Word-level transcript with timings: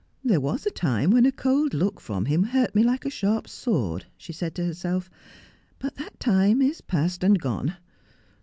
'There 0.31 0.41
was 0.41 0.65
a 0.65 0.71
time 0.71 1.11
when 1.11 1.27
a 1.27 1.31
cold 1.31 1.75
look 1.75 2.01
from 2.01 2.25
him 2.25 2.41
hurt 2.41 2.73
me 2.73 2.81
like 2.83 3.05
a 3.05 3.09
sharp 3.11 3.47
sword,' 3.47 4.07
she 4.17 4.33
said 4.33 4.55
to 4.55 4.65
herself. 4.65 5.11
'But 5.77 5.93
that 5.97 6.19
time 6.19 6.59
is 6.59 6.81
past 6.81 7.23
and 7.23 7.39
gone. 7.39 7.75